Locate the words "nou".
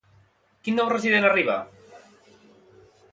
0.79-0.89